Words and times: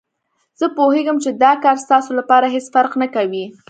زه 0.59 0.65
پوهېږم 0.77 1.17
چې 1.23 1.29
دا 1.43 1.51
کار 1.63 1.77
ستاسو 1.85 2.11
لپاره 2.19 2.45
هېڅ 2.55 2.65
فرق 2.73 2.91
نه 3.01 3.07
کوي. 3.15 3.45